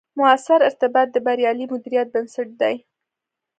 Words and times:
مؤثر 0.19 0.59
ارتباط، 0.69 1.07
د 1.11 1.17
بریالي 1.25 1.65
مدیریت 1.73 2.07
بنسټ 2.13 2.49
دی 2.61 2.75